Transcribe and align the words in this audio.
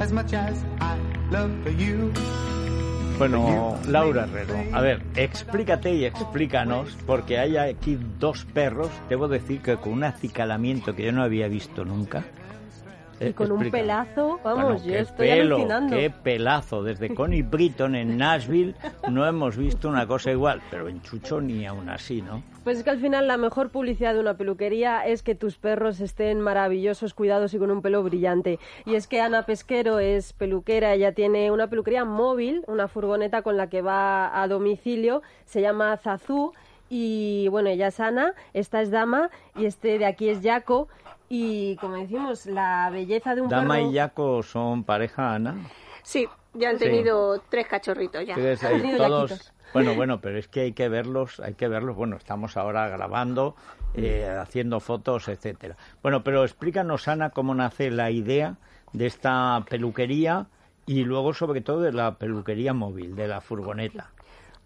as 0.00 0.12
much 0.12 0.32
as 0.32 0.64
I 0.80 0.96
love 1.30 1.50
for 1.62 1.72
you. 1.72 2.12
Bueno, 3.18 3.76
Laura 3.86 4.24
Herrero, 4.24 4.54
a 4.72 4.80
ver, 4.80 5.02
explícate 5.14 5.92
y 5.92 6.06
explícanos, 6.06 6.96
porque 7.06 7.38
hay 7.38 7.58
aquí 7.58 7.98
dos 8.18 8.46
perros, 8.46 8.88
debo 9.10 9.28
decir 9.28 9.60
que 9.60 9.76
con 9.76 9.92
un 9.92 10.04
acicalamiento 10.04 10.96
que 10.96 11.04
yo 11.04 11.12
no 11.12 11.22
había 11.22 11.46
visto 11.48 11.84
nunca. 11.84 12.24
Y 13.20 13.32
con 13.34 13.52
un 13.52 13.70
pelazo, 13.70 14.40
vamos, 14.42 14.64
Bueno, 14.64 14.78
yo 14.78 14.92
qué 14.92 14.98
estoy 15.00 15.28
pelo, 15.28 15.56
alucinando. 15.56 15.96
Qué 15.96 16.10
pelazo. 16.10 16.82
Desde 16.82 17.14
Connie 17.14 17.42
Britton 17.42 17.94
en 17.94 18.16
Nashville 18.16 18.74
no 19.10 19.26
hemos 19.26 19.56
visto 19.56 19.88
una 19.88 20.06
cosa 20.06 20.30
igual, 20.30 20.62
pero 20.70 20.88
en 20.88 21.02
Chucho 21.02 21.40
ni 21.40 21.66
aún 21.66 21.88
así, 21.90 22.22
¿no? 22.22 22.42
Pues 22.64 22.78
es 22.78 22.84
que 22.84 22.90
al 22.90 22.98
final 22.98 23.26
la 23.26 23.36
mejor 23.36 23.70
publicidad 23.70 24.14
de 24.14 24.20
una 24.20 24.34
peluquería 24.34 25.06
es 25.06 25.22
que 25.22 25.34
tus 25.34 25.58
perros 25.58 26.00
estén 26.00 26.40
maravillosos, 26.40 27.14
cuidados 27.14 27.52
y 27.54 27.58
con 27.58 27.70
un 27.70 27.82
pelo 27.82 28.02
brillante. 28.02 28.58
Y 28.86 28.94
es 28.94 29.06
que 29.06 29.20
Ana 29.20 29.44
Pesquero 29.44 29.98
es 29.98 30.32
peluquera, 30.32 30.94
ella 30.94 31.12
tiene 31.12 31.50
una 31.50 31.68
peluquería 31.68 32.04
móvil, 32.04 32.62
una 32.68 32.88
furgoneta 32.88 33.42
con 33.42 33.56
la 33.56 33.68
que 33.68 33.82
va 33.82 34.42
a 34.42 34.48
domicilio, 34.48 35.22
se 35.44 35.60
llama 35.60 35.96
Zazú. 35.96 36.52
Y 36.90 37.46
bueno, 37.48 37.68
ella 37.70 37.86
es 37.86 38.00
Ana, 38.00 38.34
esta 38.52 38.82
es 38.82 38.90
Dama 38.90 39.30
y 39.56 39.64
este 39.66 39.98
de 39.98 40.06
aquí 40.06 40.28
es 40.28 40.40
Jaco. 40.42 40.88
Y 41.28 41.76
como 41.76 41.94
decimos, 41.94 42.44
la 42.46 42.90
belleza 42.90 43.36
de 43.36 43.40
un 43.42 43.48
Dama 43.48 43.76
perro... 43.76 43.90
y 43.92 43.96
Jaco 43.96 44.42
son 44.42 44.82
pareja, 44.82 45.34
Ana. 45.34 45.54
Sí, 46.02 46.28
ya 46.54 46.70
han 46.70 46.78
Sí. 46.78 46.86
tenido 46.86 47.40
tres 47.48 47.68
cachorritos 47.68 48.26
ya. 48.26 48.34
Ahí 48.34 48.96
todos. 48.96 49.52
Bueno, 49.72 49.94
bueno, 49.94 50.20
pero 50.20 50.36
es 50.38 50.48
que 50.48 50.62
hay 50.62 50.72
que 50.72 50.88
verlos, 50.88 51.38
hay 51.38 51.54
que 51.54 51.68
verlos. 51.68 51.94
Bueno, 51.94 52.16
estamos 52.16 52.56
ahora 52.56 52.88
grabando, 52.88 53.54
eh, 53.94 54.28
haciendo 54.40 54.80
fotos, 54.80 55.28
etcétera. 55.28 55.76
Bueno, 56.02 56.24
pero 56.24 56.42
explícanos, 56.42 57.06
Ana, 57.06 57.30
cómo 57.30 57.54
nace 57.54 57.92
la 57.92 58.10
idea 58.10 58.56
de 58.92 59.06
esta 59.06 59.64
peluquería 59.70 60.46
y 60.86 61.04
luego, 61.04 61.32
sobre 61.34 61.60
todo, 61.60 61.82
de 61.82 61.92
la 61.92 62.16
peluquería 62.16 62.74
móvil, 62.74 63.14
de 63.14 63.28
la 63.28 63.40
furgoneta. 63.40 64.10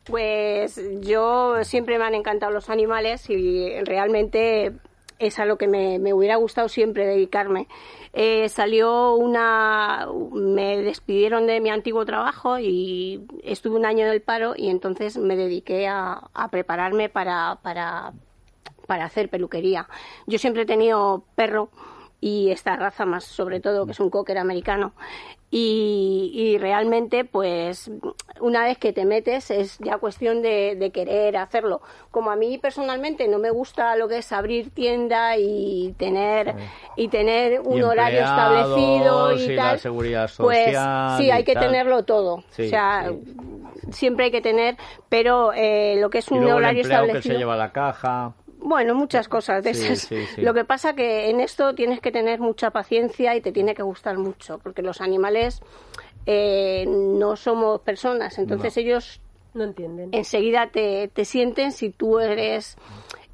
Pues 0.06 0.80
yo 1.00 1.64
siempre 1.64 1.98
me 1.98 2.04
han 2.04 2.14
encantado 2.14 2.52
los 2.52 2.68
animales 2.68 3.28
y 3.30 3.72
realmente 3.84 4.72
es 5.18 5.38
a 5.38 5.44
lo 5.44 5.56
que 5.56 5.66
me, 5.66 5.98
me 5.98 6.12
hubiera 6.12 6.36
gustado 6.36 6.68
siempre 6.68 7.06
dedicarme. 7.06 7.68
Eh, 8.12 8.48
salió 8.48 9.14
una. 9.14 10.06
Me 10.32 10.76
despidieron 10.82 11.46
de 11.46 11.60
mi 11.60 11.70
antiguo 11.70 12.04
trabajo 12.04 12.58
y 12.58 13.26
estuve 13.42 13.76
un 13.76 13.86
año 13.86 14.04
en 14.06 14.12
el 14.12 14.20
paro 14.20 14.54
y 14.56 14.68
entonces 14.68 15.16
me 15.16 15.36
dediqué 15.36 15.88
a, 15.88 16.28
a 16.34 16.48
prepararme 16.48 17.08
para, 17.08 17.58
para, 17.62 18.12
para 18.86 19.04
hacer 19.06 19.30
peluquería. 19.30 19.88
Yo 20.26 20.38
siempre 20.38 20.62
he 20.62 20.66
tenido 20.66 21.24
perro 21.34 21.70
y 22.26 22.50
esta 22.50 22.74
raza 22.76 23.04
más 23.04 23.24
sobre 23.24 23.60
todo 23.60 23.84
que 23.84 23.92
es 23.92 24.00
un 24.00 24.08
cocker 24.08 24.38
americano 24.38 24.94
y, 25.50 26.30
y 26.34 26.58
realmente 26.58 27.24
pues 27.26 27.90
una 28.40 28.64
vez 28.64 28.78
que 28.78 28.92
te 28.94 29.04
metes 29.04 29.50
es 29.50 29.78
ya 29.78 29.98
cuestión 29.98 30.40
de, 30.40 30.74
de 30.74 30.90
querer 30.90 31.36
hacerlo 31.36 31.82
como 32.10 32.30
a 32.30 32.36
mí 32.36 32.56
personalmente 32.56 33.28
no 33.28 33.38
me 33.38 33.50
gusta 33.50 33.94
lo 33.96 34.08
que 34.08 34.18
es 34.18 34.32
abrir 34.32 34.70
tienda 34.70 35.36
y 35.36 35.94
tener 35.98 36.54
y 36.96 37.08
tener 37.08 37.60
un 37.60 37.78
Y 37.78 37.82
horario 37.82 38.20
establecido 38.20 39.32
y, 39.36 39.42
y 39.42 39.56
la 39.56 39.62
tal 39.70 39.78
seguridad 39.80 40.30
pues 40.38 40.64
social 40.64 41.18
sí 41.18 41.24
y 41.26 41.30
hay 41.30 41.44
que 41.44 41.54
tal. 41.54 41.66
tenerlo 41.66 42.04
todo 42.04 42.42
Sí, 42.50 42.62
o 42.62 42.68
sea 42.70 43.12
sí. 43.12 43.34
siempre 43.92 44.24
hay 44.26 44.30
que 44.30 44.40
tener 44.40 44.76
pero 45.10 45.52
eh, 45.52 45.96
lo 46.00 46.08
que 46.08 46.18
es 46.18 46.30
Y 46.30 46.34
un 46.34 46.44
el 46.44 46.52
horario 46.52 46.80
empleado 46.80 47.04
que 47.04 47.08
establecido 47.08 47.34
se 47.34 47.38
lleva 47.38 47.56
la 47.56 47.70
caja. 47.70 48.32
Bueno, 48.64 48.94
muchas 48.94 49.28
cosas 49.28 49.62
de 49.62 49.74
Sí, 49.74 49.84
esas. 49.84 50.00
sí, 50.00 50.16
sí. 50.34 50.42
Lo 50.42 50.52
que 50.54 50.64
pasa 50.64 50.94
que 50.94 51.30
en 51.30 51.38
esto 51.40 51.74
tienes 51.74 52.00
que 52.00 52.10
tener 52.10 52.40
mucha 52.40 52.70
paciencia 52.70 53.36
y 53.36 53.40
te 53.40 53.52
tiene 53.52 53.74
que 53.74 53.82
gustar 53.84 54.18
mucho, 54.18 54.58
porque 54.58 54.82
los 54.82 55.00
animales 55.00 55.60
eh, 56.26 56.84
no 56.88 57.36
somos 57.36 57.80
personas, 57.82 58.38
entonces 58.38 58.76
ellos 58.78 59.20
No 59.52 59.64
entienden. 59.64 60.08
enseguida 60.12 60.70
te, 60.72 61.08
te 61.08 61.24
sienten 61.24 61.70
si 61.72 61.90
tú 61.90 62.18
eres 62.18 62.76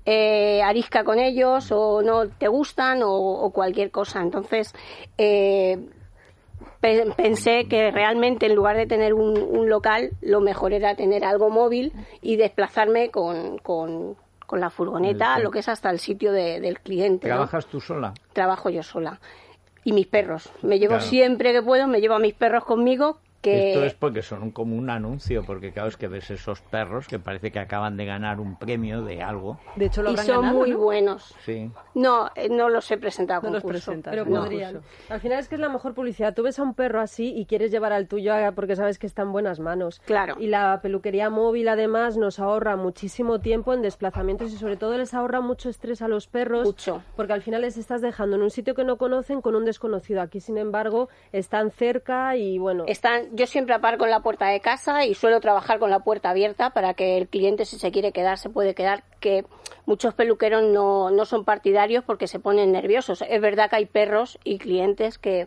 eh, 0.05 0.61
arisca 0.63 1.05
con 1.05 1.19
ellos 1.19 1.71
o 1.73 2.03
no 2.03 2.29
te 2.29 2.49
gustan 2.49 3.03
o, 3.05 3.13
o 3.13 3.51
cualquier 3.53 3.91
cosa. 3.93 4.21
Entonces, 4.23 4.75
eh, 5.19 5.79
pe- 6.81 7.13
pensé 7.17 7.67
que 7.69 7.91
realmente 7.93 8.47
en 8.47 8.55
lugar 8.57 8.77
de 8.77 8.87
tener 8.87 9.15
un, 9.15 9.39
un 9.41 9.69
local, 9.69 10.11
lo 10.21 10.41
mejor 10.41 10.73
era 10.73 10.95
tener 10.97 11.25
algo 11.25 11.51
móvil 11.51 11.93
y 12.21 12.37
desplazarme 12.37 13.11
con, 13.11 13.59
con, 13.59 14.17
con 14.51 14.59
la 14.59 14.69
furgoneta, 14.69 15.39
lo 15.39 15.53
que 15.53 15.61
es 15.61 15.69
hasta 15.69 15.91
el 15.91 16.01
sitio 16.01 16.33
de- 16.33 16.59
del 16.61 16.81
cliente. 16.81 17.29
¿no? 17.29 17.35
¿Trabajas 17.37 17.67
tú 17.67 17.81
sola? 17.81 18.13
Trabajo 18.33 18.69
yo 18.69 18.83
sola. 18.83 19.21
Y 19.85 19.93
mis 19.93 20.09
perros. 20.09 20.51
Me 20.63 20.81
llevo 20.81 20.95
Claro. 20.97 21.05
siempre 21.09 21.53
que 21.53 21.63
puedo, 21.63 21.87
me 21.87 22.01
llevo 22.01 22.15
a 22.15 22.19
mis 22.19 22.35
perros 22.35 22.65
conmigo. 22.65 23.21
Que 23.41 23.71
Esto 23.73 23.85
es 23.85 23.95
porque 23.95 24.21
son 24.23 24.51
como 24.51 24.77
un 24.77 24.91
anuncio, 24.91 25.43
porque 25.47 25.73
claro, 25.73 25.89
es 25.89 25.97
que 25.97 26.09
ves 26.09 26.31
esos 26.31 26.61
perros 26.61 27.07
que 27.09 27.19
parece 27.19 27.51
que 27.51 27.59
acaban 27.59 27.97
de 27.97 28.05
ganar 28.05 28.39
un 28.39 28.57
premio 28.59 29.03
de 29.03 29.23
algo. 29.23 29.59
De 29.77 29.87
hecho, 29.87 30.03
lo 30.03 30.11
y 30.11 30.13
habrán 30.13 30.27
son 30.27 30.37
ganado, 30.43 30.59
muy 30.59 30.71
¿no? 30.73 30.79
buenos. 30.79 31.35
Sí. 31.47 31.71
No, 31.95 32.31
eh, 32.35 32.49
no 32.51 32.69
los 32.69 32.91
he 32.91 32.99
presentado 32.99 33.41
a 33.41 33.43
No 33.45 33.55
los 33.55 33.63
concurso. 33.63 33.87
presentas. 33.93 34.11
Pero 34.13 34.27
No. 34.27 34.41
podrían. 34.43 34.81
Al 35.09 35.21
final 35.21 35.39
es 35.39 35.49
que 35.49 35.55
es 35.55 35.61
la 35.61 35.71
mejor 35.71 35.95
publicidad. 35.95 36.35
Tú 36.35 36.43
ves 36.43 36.59
a 36.59 36.63
un 36.63 36.75
perro 36.75 37.01
así 37.01 37.33
y 37.35 37.47
quieres 37.47 37.71
llevar 37.71 37.93
al 37.95 38.09
tuyo 38.09 38.35
a- 38.35 38.53
porque 38.53 38.77
sabes 38.77 38.99
que 38.99 39.07
está 39.07 39.23
en 39.23 39.33
buenas 39.33 39.59
manos. 39.59 40.03
Claro. 40.05 40.37
Y 40.39 40.47
la 40.49 40.81
peluquería 40.83 41.31
móvil 41.31 41.69
además 41.69 42.19
nos 42.19 42.41
ahorra 42.41 42.77
muchísimo 42.77 43.41
tiempo 43.41 43.73
en 43.73 43.81
desplazamientos 43.81 44.53
y 44.53 44.57
sobre 44.59 44.77
todo 44.77 44.99
les 44.99 45.15
ahorra 45.15 45.41
mucho 45.41 45.71
estrés 45.71 46.03
a 46.03 46.09
los 46.09 46.27
perros. 46.27 46.67
Mucho. 46.67 47.03
Porque 47.17 47.33
al 47.33 47.41
final 47.41 47.63
les 47.63 47.79
estás 47.79 48.03
dejando 48.03 48.37
en 48.37 48.43
un 48.43 48.51
sitio 48.51 48.75
que 48.75 48.85
no 48.85 48.99
conocen 48.99 49.41
con 49.41 49.55
un 49.57 49.65
desconocido. 49.65 50.21
Aquí, 50.21 50.41
sin 50.41 50.59
embargo, 50.59 51.09
están 51.33 51.71
cerca 51.71 52.37
y 52.37 52.59
bueno. 52.59 52.85
Están, 52.87 53.30
yo 53.33 53.47
siempre 53.47 53.75
aparco 53.75 54.05
en 54.05 54.11
la 54.11 54.21
puerta 54.21 54.47
de 54.47 54.61
casa 54.61 55.05
y 55.05 55.15
suelo 55.15 55.41
trabajar 55.41 55.79
con 55.79 55.91
la 55.91 56.01
puerta 56.01 56.31
abierta 56.31 56.71
para 56.71 56.95
que 56.95 57.17
el 57.19 57.29
cliente, 57.29 57.65
si 57.65 57.79
se 57.79 57.91
quiere 57.91 58.13
quedar, 58.13 58.39
se 58.39 58.51
puede 58.51 58.75
quedar. 58.75 59.05
Que 59.21 59.45
muchos 59.87 60.15
peluqueros 60.15 60.63
no, 60.65 61.11
no 61.11 61.25
son 61.25 61.45
partidarios 61.45 62.05
porque 62.05 62.27
se 62.27 62.39
ponen 62.41 62.73
nerviosos. 62.73 63.23
Es 63.29 63.41
verdad 63.41 63.71
que 63.71 63.77
hay 63.77 63.87
perros 63.87 64.39
y 64.45 64.59
clientes 64.59 65.19
que, 65.19 65.47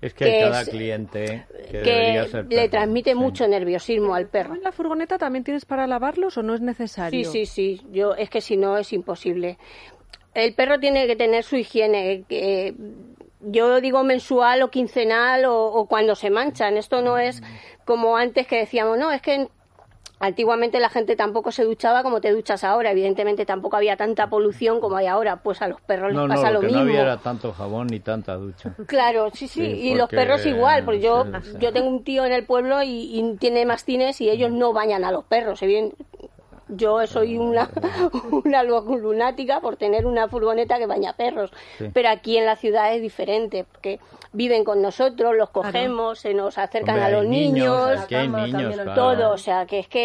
Es 0.00 0.14
que 0.14 0.24
hay 0.26 0.32
Que 0.32 0.38
cada 0.40 0.60
es- 0.62 0.68
cliente 0.68 1.44
que, 1.66 1.78
que 1.82 1.90
debería 1.90 2.26
ser 2.28 2.46
le 2.48 2.68
transmite 2.68 3.10
sí. 3.12 3.16
mucho 3.16 3.48
nerviosismo 3.48 4.14
al 4.14 4.28
perro. 4.28 4.54
¿En 4.54 4.62
la 4.62 4.72
furgoneta 4.72 5.18
también 5.18 5.44
tienes 5.44 5.64
para 5.64 5.86
lavarlos 5.86 6.36
o 6.38 6.42
no 6.42 6.54
es 6.54 6.60
necesario? 6.60 7.30
Sí, 7.30 7.46
sí, 7.46 7.78
sí. 7.78 7.86
Yo, 7.90 8.14
es 8.14 8.30
que 8.30 8.40
si 8.40 8.56
no 8.56 8.76
es 8.78 8.92
imposible. 8.92 9.58
El 10.34 10.54
perro 10.54 10.78
tiene 10.78 11.06
que 11.06 11.16
tener 11.16 11.42
su 11.42 11.56
higiene. 11.56 12.24
que, 12.28 12.74
yo 13.40 13.80
digo 13.80 14.02
mensual 14.04 14.62
o 14.62 14.70
quincenal 14.70 15.44
o, 15.44 15.66
o 15.66 15.86
cuando 15.86 16.14
se 16.14 16.30
manchan. 16.30 16.76
Esto 16.76 17.02
no 17.02 17.18
es 17.18 17.42
como 17.84 18.16
antes 18.16 18.46
que 18.46 18.56
decíamos, 18.58 18.98
no, 18.98 19.10
es 19.12 19.22
que 19.22 19.48
antiguamente 20.20 20.80
la 20.80 20.88
gente 20.88 21.14
tampoco 21.14 21.52
se 21.52 21.62
duchaba 21.62 22.02
como 22.02 22.20
te 22.20 22.32
duchas 22.32 22.64
ahora. 22.64 22.90
Evidentemente 22.90 23.46
tampoco 23.46 23.76
había 23.76 23.96
tanta 23.96 24.28
polución 24.28 24.80
como 24.80 24.96
hay 24.96 25.06
ahora. 25.06 25.36
Pues 25.36 25.62
a 25.62 25.68
los 25.68 25.80
perros 25.80 26.12
No, 26.12 26.22
les 26.26 26.28
no, 26.30 26.34
pasa 26.34 26.48
lo 26.50 26.54
lo 26.54 26.60
que 26.60 26.66
mismo. 26.66 26.82
no 26.82 26.88
había 26.90 27.02
era 27.02 27.16
tanto 27.18 27.52
jabón 27.52 27.86
ni 27.86 28.00
tanta 28.00 28.34
ducha. 28.34 28.74
Claro, 28.86 29.30
sí, 29.32 29.46
sí, 29.46 29.60
Sí, 29.64 29.88
y 29.90 29.94
los 29.94 30.08
perros 30.08 30.44
igual, 30.44 30.84
porque 30.84 31.00
yo, 31.00 31.24
sí, 31.24 31.50
sí. 31.52 31.56
yo 31.60 31.72
tengo 31.72 31.88
un 31.88 32.02
tío 32.02 32.24
en 32.24 32.32
el 32.32 32.44
pueblo 32.44 32.82
y, 32.82 32.88
y 33.18 33.36
tiene 33.36 33.64
mastines 33.64 34.20
y 34.20 34.28
ellos 34.28 34.50
no 34.50 34.72
bañan 34.72 35.04
a 35.04 35.12
los 35.12 35.24
perros. 35.24 35.62
Evident- 35.62 35.94
Yo 36.68 37.06
soy 37.06 37.38
una, 37.38 37.70
una 38.44 38.62
lu- 38.62 38.98
lunática 38.98 39.60
por 39.60 39.76
tener 39.76 40.06
una 40.06 40.28
furgoneta 40.28 40.78
que 40.78 40.86
baña 40.86 41.14
perros, 41.14 41.50
Sí. 41.78 41.86
pero 41.92 42.08
aquí 42.10 42.36
en 42.36 42.46
la 42.46 42.56
ciudad 42.56 42.94
es 42.94 43.00
diferente, 43.02 43.64
porque 43.64 44.00
viven 44.32 44.64
con 44.64 44.82
nosotros, 44.82 45.34
los 45.36 45.50
cogemos, 45.50 46.18
se 46.20 46.34
nos 46.34 46.58
acercan 46.58 46.96
Hombre, 46.96 47.04
a 47.06 47.16
los 47.18 47.26
niños, 47.26 48.06
cama, 48.08 48.46
niños, 48.46 48.74
claro. 48.74 48.94
todo, 48.94 49.30
o 49.32 49.38
sea, 49.38 49.64
que 49.66 49.78
es 49.80 49.88
que 49.88 50.00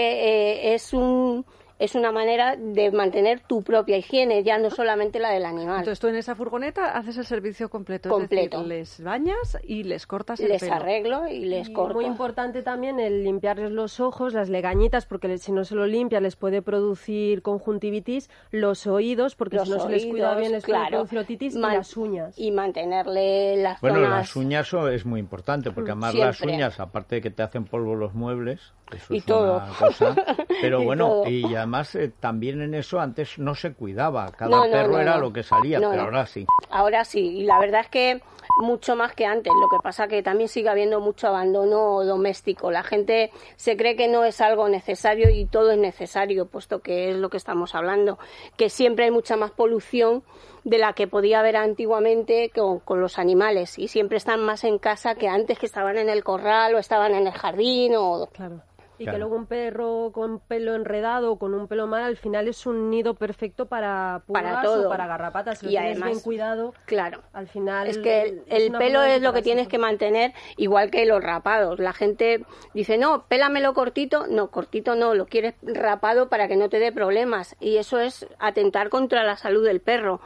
eh, 0.72 0.74
es 0.74 0.94
un 0.94 1.46
es 1.80 1.96
una 1.96 2.12
manera 2.12 2.56
de 2.56 2.92
mantener 2.92 3.40
tu 3.42 3.62
propia 3.64 3.98
higiene, 3.98 4.44
ya 4.44 4.58
no 4.58 4.70
solamente 4.70 5.20
la 5.20 5.32
del 5.32 5.46
animal. 5.46 5.80
Entonces 5.80 6.00
tú 6.00 6.08
en 6.08 6.16
esa 6.16 6.36
furgoneta 6.36 6.96
haces 6.98 7.18
el 7.18 7.26
servicio 7.26 7.70
completo. 7.70 8.10
Completo. 8.10 8.58
Es 8.62 8.64
decir, 8.70 8.78
les 8.78 9.04
bañas 9.04 9.58
y 9.64 9.84
les 9.84 10.06
cortas 10.08 10.40
el 10.40 10.50
les 10.50 10.62
pelo. 10.62 10.74
arreglo 10.76 11.28
y 11.28 11.46
les 11.46 11.70
Y 11.70 11.74
corto. 11.74 11.96
Muy 11.96 12.06
importante 12.06 12.62
también 12.62 13.00
el 13.00 13.24
limpiarles 13.24 13.72
los 13.72 14.00
ojos, 14.00 14.34
las 14.34 14.50
legañitas, 14.50 15.06
porque 15.06 15.38
si 15.38 15.52
no 15.52 15.64
se 15.66 15.76
lo 15.76 15.86
limpia 15.88 16.20
les 16.22 16.36
puede 16.36 16.62
producir 16.62 17.42
conjuntivitis, 17.42 18.30
los 18.52 18.88
oídos, 18.88 19.36
porque 19.36 19.58
Los 19.58 19.68
si 19.68 19.74
no 19.74 19.80
se 19.82 19.90
les 19.90 20.06
cuida 20.06 20.36
bien 20.36 20.52
les 20.52 20.64
puede 20.66 20.88
producir 20.90 21.20
otitis, 21.20 21.56
Man- 21.56 21.74
y 21.74 21.78
las 21.78 21.98
uñas. 21.98 22.38
y 22.38 22.52
mantenerle 22.52 23.58
las 23.58 23.82
Bueno, 23.82 23.98
zonas 23.98 24.10
las 24.12 24.36
uñas 24.36 24.68
so- 24.68 24.88
es 24.90 25.06
muy 25.06 25.20
importante, 25.20 25.72
porque 25.72 25.92
además 25.92 26.16
las 26.16 26.42
uñas, 26.42 26.80
aparte 26.80 27.16
de 27.16 27.22
que 27.22 27.32
te 27.32 27.44
hacen 27.44 27.66
polvo 27.66 27.96
los 27.96 28.14
muebles, 28.14 28.62
eso 28.92 29.14
Y 29.14 29.18
es 29.18 29.26
todo. 29.26 29.56
una 29.58 29.74
cosa. 29.80 30.16
Pero 30.62 30.82
Y 30.82 30.86
bueno, 30.86 31.08
todo. 31.08 31.30
y 31.30 31.56
además 31.64 31.96
eh, 31.96 32.12
también 32.20 32.62
en 32.62 32.74
eso 32.74 33.00
antes 33.00 33.40
no 33.40 33.56
se 33.56 33.74
cuidaba. 33.74 34.32
Cada 34.32 34.52
No, 34.52 34.66
no, 34.66 34.72
perro 34.72 34.92
no, 34.94 35.00
era 35.00 35.16
no. 35.16 35.22
lo 35.22 35.34
que 35.34 35.44
salía, 35.44 35.80
No, 35.80 35.90
pero 35.90 36.02
no. 36.04 36.08
ahora 36.10 36.26
sí. 36.26 36.46
Ahora 36.70 37.04
sí, 37.06 37.40
y 37.40 37.44
la 37.44 37.60
verdad 37.60 37.82
es 37.82 37.90
que 37.90 38.22
mucho 38.62 38.96
más 38.96 39.14
que 39.16 39.26
antes. 39.26 39.52
Lo 39.60 39.68
que 39.70 39.82
pasa 39.82 40.08
que 40.08 40.22
también 40.22 40.48
sigue 40.50 40.70
habiendo 40.70 41.00
mucho 41.00 41.28
abandono 41.28 42.04
doméstico. 42.04 42.70
La 42.72 42.84
gente 42.84 43.32
se 43.56 43.76
cree 43.78 43.96
que 43.96 44.08
no 44.08 44.26
es 44.26 44.42
algo 44.42 44.68
necesario 44.70 45.30
y 45.30 45.46
todo 45.46 45.72
es 45.72 45.78
necesario, 45.80 46.46
puesto 46.48 46.80
que 46.82 47.10
es 47.12 47.16
lo 47.16 47.30
que 47.30 47.38
estamos 47.38 47.74
hablando. 47.74 48.20
Que 48.58 48.70
siempre 48.70 49.06
hay 49.06 49.12
mucha 49.12 49.38
más 49.38 49.52
polución 49.52 50.24
de 50.66 50.78
la 50.78 50.94
que 50.94 51.08
podía 51.08 51.40
haber 51.40 51.58
antiguamente 51.58 52.52
con, 52.54 52.80
con 52.80 53.02
los 53.02 53.18
animales 53.20 53.78
y 53.80 53.88
siempre 53.88 54.18
están 54.18 54.40
más 54.42 54.64
en 54.64 54.78
casa 54.78 55.16
que 55.16 55.28
antes 55.28 55.60
que 55.60 55.66
estaban 55.66 55.98
en 55.98 56.10
el 56.10 56.24
corral 56.24 56.76
o 56.76 56.78
estaban 56.80 57.16
en 57.16 57.28
el 57.28 57.34
jardín 57.34 57.94
o 57.98 58.28
Claro. 58.32 58.62
Y 59.04 59.06
Claro. 59.06 59.16
que 59.16 59.20
luego 59.20 59.36
un 59.36 59.46
perro 59.48 60.12
con 60.14 60.40
pelo 60.40 60.76
enredado 60.76 61.34
o 61.34 61.38
con 61.38 61.54
un 61.54 61.68
pelo 61.68 61.88
mal 61.88 62.04
al 62.04 62.16
final 62.16 62.48
es 62.48 62.66
un 62.66 62.90
nido 62.90 63.16
perfecto 63.16 63.66
para 63.66 64.22
pulgas 64.26 64.44
Para 64.44 64.62
todo. 64.62 64.88
o 64.88 64.90
para 64.90 65.08
garrapatas. 65.08 65.60
Si 65.60 65.66
lo 65.66 65.72
Y 65.72 65.74
tienes 65.76 65.92
además- 65.92 66.10
bien 66.12 66.20
cuidado, 66.22 66.74
claro. 66.86 67.22
al 67.34 67.48
final... 67.48 67.88
Es 67.88 67.98
que 67.98 68.42
el, 68.48 68.72
pelo 68.72 69.04
es 69.04 69.22
lo 69.22 69.34
que 69.34 69.42
tienes 69.42 69.68
que 69.68 69.78
mantener, 69.78 70.32
igual 70.56 70.90
que 70.90 71.06
los 71.06 71.22
rapados. 71.22 71.80
La 71.80 71.92
gente 71.92 72.46
dice, 72.74 72.98
no, 72.98 73.26
pélamelo 73.28 73.74
cortito. 73.74 74.26
No, 74.28 74.50
cortito 74.52 74.96
no, 74.96 75.14
lo 75.14 75.26
quieres 75.26 75.56
rapado 75.62 76.30
para 76.30 76.48
que 76.48 76.56
no 76.56 76.70
te 76.70 76.80
dé 76.80 76.94
problemas. 76.94 77.58
Y 77.60 77.76
eso 77.76 78.00
es 78.00 78.26
atentar 78.40 78.88
contra 78.88 79.24
la 79.26 79.36
salud 79.36 79.66
del 79.66 79.82
perro. 79.82 80.22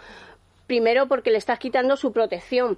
Primero 0.68 1.08
porque 1.08 1.32
le 1.32 1.38
estás 1.38 1.60
quitando 1.60 1.96
su 1.98 2.12
protección. 2.12 2.78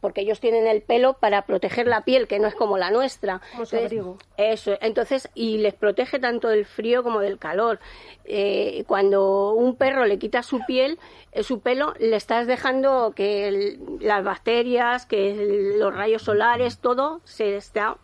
Porque 0.00 0.20
ellos 0.20 0.40
tienen 0.40 0.66
el 0.66 0.82
pelo 0.82 1.14
para 1.14 1.42
proteger 1.42 1.86
la 1.86 2.02
piel, 2.04 2.28
que 2.28 2.38
no 2.38 2.46
es 2.48 2.54
como 2.54 2.78
la 2.78 2.90
nuestra. 2.90 3.40
Como 3.52 3.66
su 3.66 3.76
Entonces, 3.76 3.98
abrigo. 3.98 4.18
Eso, 4.36 4.78
entonces, 4.80 5.28
y 5.34 5.58
les 5.58 5.74
protege 5.74 6.18
tanto 6.18 6.48
del 6.48 6.64
frío 6.64 7.02
como 7.02 7.20
del 7.20 7.38
calor. 7.38 7.80
Eh, 8.24 8.84
cuando 8.86 9.52
un 9.52 9.76
perro 9.76 10.04
le 10.04 10.18
quita 10.18 10.42
su 10.42 10.64
piel, 10.66 10.98
eh, 11.32 11.42
su 11.42 11.60
pelo, 11.60 11.94
le 11.98 12.16
estás 12.16 12.46
dejando 12.46 13.12
que 13.16 13.48
el- 13.48 13.80
las 14.00 14.22
bacterias, 14.24 15.06
que 15.06 15.30
el- 15.32 15.78
los 15.78 15.94
rayos 15.94 16.22
solares, 16.22 16.78
todo 16.78 17.20
se 17.24 17.56
está 17.56 17.96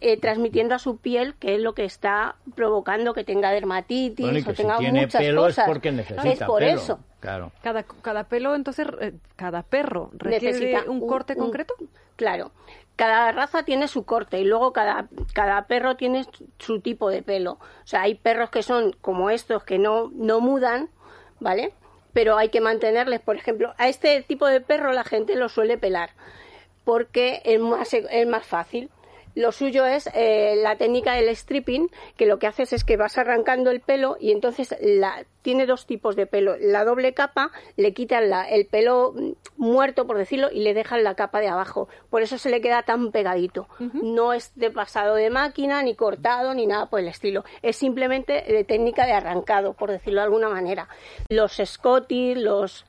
eh, 0.00 0.16
transmitiendo 0.18 0.74
a 0.74 0.78
su 0.78 0.96
piel, 0.98 1.34
que 1.34 1.54
es 1.54 1.60
lo 1.60 1.74
que 1.74 1.84
está 1.84 2.36
provocando 2.54 3.14
que 3.14 3.24
tenga 3.24 3.50
dermatitis 3.50 4.24
Bueno, 4.24 4.38
y 4.38 4.42
o 4.42 4.44
que 4.44 4.50
si 4.52 4.62
tenga 4.62 4.78
tiene 4.78 5.02
muchas 5.02 5.20
pelo 5.22 5.42
cosas. 5.42 5.58
es 5.58 5.68
porque 5.68 5.92
necesita 5.92 6.28
Es 6.28 6.38
por 6.42 6.60
pelo. 6.60 6.80
eso. 6.80 7.00
Claro. 7.20 7.52
Cada, 7.62 7.82
cada 7.84 8.24
pelo, 8.24 8.54
entonces, 8.54 8.86
eh, 9.00 9.12
cada 9.36 9.62
perro 9.62 10.10
requiere 10.12 10.52
necesita 10.52 10.90
un 10.90 11.06
corte 11.06 11.36
concreto. 11.36 11.74
Claro. 12.16 12.52
Cada 12.96 13.32
raza 13.32 13.64
tiene 13.64 13.88
su 13.88 14.04
corte 14.04 14.38
y 14.40 14.44
luego 14.44 14.72
cada, 14.72 15.08
cada 15.32 15.66
perro 15.66 15.96
tiene 15.96 16.26
su 16.58 16.80
tipo 16.80 17.08
de 17.10 17.22
pelo. 17.22 17.52
O 17.52 17.86
sea, 17.86 18.02
hay 18.02 18.14
perros 18.14 18.50
que 18.50 18.62
son 18.62 18.94
como 19.00 19.30
estos 19.30 19.64
que 19.64 19.78
no, 19.78 20.10
no 20.14 20.40
mudan, 20.40 20.88
¿vale? 21.40 21.72
Pero 22.12 22.36
hay 22.36 22.50
que 22.50 22.60
mantenerles, 22.60 23.20
por 23.20 23.36
ejemplo, 23.36 23.72
a 23.78 23.88
este 23.88 24.22
tipo 24.22 24.46
de 24.46 24.60
perro 24.60 24.92
la 24.92 25.04
gente 25.04 25.36
lo 25.36 25.48
suele 25.48 25.78
pelar 25.78 26.10
porque 26.84 27.42
es 27.44 27.60
más, 27.60 27.92
es 27.94 28.26
más 28.26 28.46
fácil. 28.46 28.90
Lo 29.34 29.50
suyo 29.52 29.86
es 29.86 30.08
eh, 30.14 30.54
la 30.62 30.76
técnica 30.76 31.14
del 31.14 31.34
stripping, 31.34 31.88
que 32.16 32.26
lo 32.26 32.38
que 32.38 32.46
haces 32.46 32.72
es 32.72 32.84
que 32.84 32.96
vas 32.96 33.16
arrancando 33.18 33.70
el 33.70 33.80
pelo 33.80 34.16
y 34.20 34.30
entonces 34.32 34.74
la, 34.80 35.24
tiene 35.40 35.64
dos 35.66 35.86
tipos 35.86 36.16
de 36.16 36.26
pelo. 36.26 36.56
La 36.60 36.84
doble 36.84 37.14
capa 37.14 37.50
le 37.76 37.94
quitan 37.94 38.28
la- 38.28 38.48
el 38.48 38.66
pelo 38.66 39.12
mm, 39.14 39.32
muerto, 39.56 40.06
por 40.06 40.18
decirlo, 40.18 40.48
y 40.52 40.60
le 40.60 40.74
dejan 40.74 41.02
la 41.02 41.14
capa 41.14 41.40
de 41.40 41.48
abajo. 41.48 41.88
Por 42.10 42.20
eso 42.22 42.36
se 42.36 42.50
le 42.50 42.60
queda 42.60 42.82
tan 42.82 43.10
pegadito. 43.10 43.68
No 43.78 44.32
es 44.34 44.52
de 44.54 44.70
pasado 44.70 45.14
de 45.14 45.30
máquina, 45.30 45.82
ni 45.82 45.94
cortado, 45.94 46.52
ni 46.54 46.66
nada 46.66 46.86
por 46.90 47.00
el 47.00 47.08
estilo. 47.08 47.44
Es 47.62 47.76
simplemente 47.76 48.42
de 48.46 48.64
técnica 48.64 49.06
de 49.06 49.12
arrancado, 49.12 49.72
por 49.72 49.90
decirlo 49.90 50.20
de 50.20 50.24
alguna 50.26 50.48
manera. 50.50 50.88
Los 51.30 51.60
Scotty, 51.64 52.34
los 52.34 52.84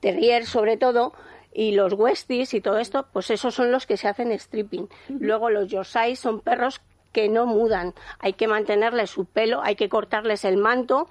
terrier 0.00 0.46
sobre 0.46 0.76
todo 0.76 1.12
y 1.54 1.72
los 1.72 1.92
westies 1.92 2.54
y 2.54 2.60
todo 2.60 2.78
esto, 2.78 3.06
pues 3.12 3.30
esos 3.30 3.54
son 3.54 3.70
los 3.72 3.86
que 3.86 3.96
se 3.96 4.08
hacen 4.08 4.36
stripping. 4.38 4.88
Luego 5.08 5.50
los 5.50 5.68
yorkshire 5.68 6.16
son 6.16 6.40
perros 6.40 6.80
que 7.12 7.28
no 7.28 7.46
mudan, 7.46 7.94
hay 8.18 8.32
que 8.32 8.48
mantenerles 8.48 9.10
su 9.10 9.26
pelo, 9.26 9.60
hay 9.62 9.76
que 9.76 9.88
cortarles 9.88 10.44
el 10.44 10.56
manto 10.56 11.08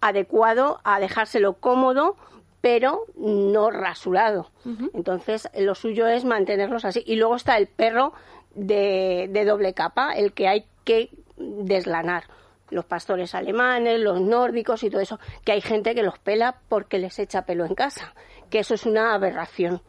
adecuado 0.00 0.80
a 0.84 1.00
dejárselo 1.00 1.54
cómodo 1.54 2.16
pero 2.60 3.04
no 3.16 3.70
rasurado. 3.70 4.50
Entonces, 4.92 5.48
lo 5.56 5.74
suyo 5.74 6.08
es 6.08 6.24
mantenerlos 6.24 6.84
así. 6.84 7.02
Y 7.06 7.16
luego 7.16 7.36
está 7.36 7.56
el 7.56 7.68
perro 7.68 8.12
de, 8.54 9.28
de 9.30 9.44
doble 9.44 9.74
capa, 9.74 10.12
el 10.12 10.32
que 10.32 10.48
hay 10.48 10.66
que 10.84 11.10
deslanar. 11.36 12.24
Los 12.70 12.84
pastores 12.84 13.34
alemanes, 13.34 14.00
los 14.00 14.20
nórdicos 14.20 14.82
y 14.82 14.90
todo 14.90 15.00
eso, 15.00 15.18
que 15.44 15.52
hay 15.52 15.60
gente 15.60 15.94
que 15.94 16.02
los 16.02 16.18
pela 16.18 16.56
porque 16.68 16.98
les 16.98 17.18
echa 17.18 17.42
pelo 17.42 17.64
en 17.64 17.74
casa, 17.74 18.12
que 18.48 18.60
eso 18.60 18.74
es 18.74 18.86
una 18.86 19.14
aberración. 19.14 19.80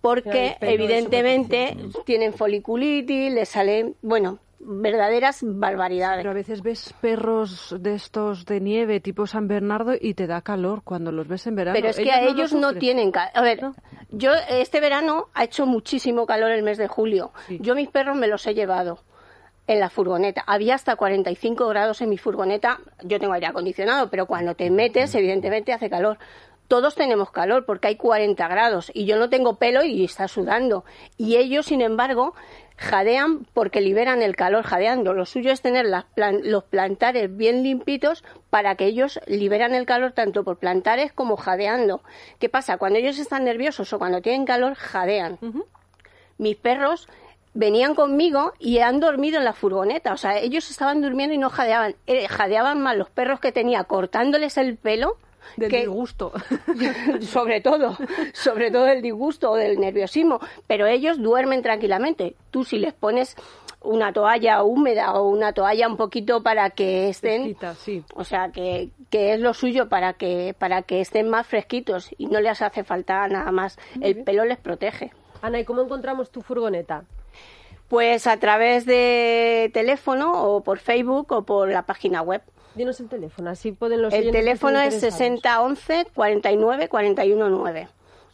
Porque 0.00 0.56
evidentemente 0.60 1.76
tienen 2.06 2.32
foliculitis, 2.32 3.32
les 3.34 3.48
salen, 3.50 3.96
bueno, 4.00 4.38
verdaderas 4.58 5.40
barbaridades. 5.42 6.18
Pero 6.20 6.30
a 6.30 6.34
veces 6.34 6.62
ves 6.62 6.94
perros 7.00 7.74
de 7.78 7.94
estos 7.94 8.46
de 8.46 8.60
nieve, 8.60 9.00
tipo 9.00 9.26
San 9.26 9.46
Bernardo, 9.46 9.92
y 10.00 10.14
te 10.14 10.26
da 10.26 10.40
calor 10.40 10.82
cuando 10.84 11.12
los 11.12 11.28
ves 11.28 11.46
en 11.46 11.54
verano. 11.54 11.74
Pero 11.76 11.88
es 11.90 11.98
que 11.98 12.10
a 12.10 12.22
lo 12.22 12.30
ellos 12.30 12.54
no 12.54 12.74
tienen 12.74 13.10
calor. 13.10 13.30
A 13.34 13.42
ver, 13.42 13.62
No. 13.62 13.74
yo 14.10 14.32
este 14.48 14.80
verano 14.80 15.28
ha 15.34 15.44
hecho 15.44 15.66
muchísimo 15.66 16.24
calor 16.26 16.50
el 16.50 16.62
mes 16.62 16.78
de 16.78 16.88
julio. 16.88 17.32
Sí. 17.48 17.58
Yo 17.60 17.74
mis 17.74 17.88
perros 17.88 18.16
me 18.16 18.26
los 18.26 18.46
he 18.46 18.54
llevado 18.54 19.00
en 19.66 19.80
la 19.80 19.88
furgoneta. 19.90 20.42
Había 20.46 20.74
hasta 20.74 20.96
45 20.96 21.68
grados 21.68 22.00
en 22.00 22.08
mi 22.08 22.18
furgoneta. 22.18 22.80
Yo 23.04 23.18
tengo 23.20 23.34
aire 23.34 23.46
acondicionado, 23.46 24.10
pero 24.10 24.26
cuando 24.26 24.54
te 24.54 24.70
metes, 24.70 25.14
evidentemente 25.14 25.72
hace 25.72 25.88
calor. 25.88 26.18
Todos 26.70 26.94
tenemos 26.94 27.32
calor 27.32 27.64
porque 27.66 27.88
hay 27.88 27.96
40 27.96 28.46
grados 28.46 28.92
y 28.94 29.04
yo 29.04 29.16
no 29.16 29.28
tengo 29.28 29.56
pelo 29.56 29.82
y 29.82 30.04
está 30.04 30.28
sudando. 30.28 30.84
Y 31.16 31.34
ellos, 31.34 31.66
sin 31.66 31.80
embargo, 31.80 32.32
jadean 32.76 33.44
porque 33.54 33.80
liberan 33.80 34.22
el 34.22 34.36
calor 34.36 34.62
jadeando. 34.64 35.12
Lo 35.12 35.26
suyo 35.26 35.50
es 35.50 35.62
tener 35.62 35.84
las 35.86 36.04
plan- 36.04 36.42
los 36.44 36.62
plantares 36.62 37.36
bien 37.36 37.64
limpitos 37.64 38.22
para 38.50 38.76
que 38.76 38.84
ellos 38.86 39.18
liberan 39.26 39.74
el 39.74 39.84
calor 39.84 40.12
tanto 40.12 40.44
por 40.44 40.58
plantares 40.58 41.12
como 41.12 41.36
jadeando. 41.36 42.02
¿Qué 42.38 42.48
pasa? 42.48 42.78
Cuando 42.78 43.00
ellos 43.00 43.18
están 43.18 43.42
nerviosos 43.42 43.92
o 43.92 43.98
cuando 43.98 44.22
tienen 44.22 44.44
calor, 44.46 44.74
jadean. 44.76 45.38
Mis 46.38 46.54
perros 46.54 47.08
venían 47.52 47.96
conmigo 47.96 48.52
y 48.60 48.78
han 48.78 49.00
dormido 49.00 49.38
en 49.38 49.44
la 49.44 49.54
furgoneta. 49.54 50.12
O 50.12 50.16
sea, 50.16 50.38
ellos 50.38 50.70
estaban 50.70 51.02
durmiendo 51.02 51.34
y 51.34 51.38
no 51.38 51.50
jadeaban. 51.50 51.96
Eh, 52.06 52.28
jadeaban 52.28 52.80
más 52.80 52.96
los 52.96 53.10
perros 53.10 53.40
que 53.40 53.50
tenía 53.50 53.82
cortándoles 53.82 54.56
el 54.56 54.76
pelo. 54.76 55.16
Del 55.56 55.70
que- 55.70 55.80
disgusto. 55.80 56.32
sobre 57.20 57.60
todo, 57.60 57.96
sobre 58.32 58.70
todo 58.70 58.86
el 58.88 59.02
disgusto 59.02 59.50
o 59.52 59.56
del 59.56 59.78
nerviosismo, 59.80 60.40
pero 60.66 60.86
ellos 60.86 61.18
duermen 61.20 61.62
tranquilamente. 61.62 62.34
Tú 62.50 62.64
si 62.64 62.78
les 62.78 62.92
pones 62.92 63.36
una 63.82 64.12
toalla 64.12 64.62
húmeda 64.62 65.14
o 65.14 65.28
una 65.28 65.52
toalla 65.54 65.88
un 65.88 65.96
poquito 65.96 66.42
para 66.42 66.68
que 66.70 67.08
estén, 67.08 67.42
Fresquita, 67.44 67.74
sí. 67.74 68.04
o 68.14 68.24
sea, 68.24 68.50
que, 68.52 68.90
que 69.08 69.32
es 69.32 69.40
lo 69.40 69.54
suyo 69.54 69.88
para 69.88 70.12
que 70.12 70.54
para 70.58 70.82
que 70.82 71.00
estén 71.00 71.30
más 71.30 71.46
fresquitos 71.46 72.10
y 72.18 72.26
no 72.26 72.40
les 72.40 72.60
hace 72.60 72.84
falta 72.84 73.26
nada 73.28 73.50
más. 73.52 73.78
El 74.02 74.22
pelo 74.22 74.44
les 74.44 74.58
protege. 74.58 75.12
Ana, 75.40 75.60
¿y 75.60 75.64
cómo 75.64 75.80
encontramos 75.80 76.30
tu 76.30 76.42
furgoneta? 76.42 77.04
Pues 77.88 78.26
a 78.26 78.36
través 78.36 78.84
de 78.86 79.70
teléfono 79.72 80.30
o 80.44 80.62
por 80.62 80.78
Facebook 80.78 81.32
o 81.32 81.42
por 81.42 81.70
la 81.70 81.86
página 81.86 82.20
web. 82.22 82.42
Dinos 82.74 83.00
el 83.00 83.08
teléfono, 83.08 83.50
así 83.50 83.72
pueden 83.72 84.02
los 84.02 84.12
El 84.14 84.30
teléfono 84.30 84.78
es 84.80 84.94
interesados. 84.94 85.18
6011 85.18 86.06
49 86.14 86.88
41 86.88 87.48
9. 87.50 87.88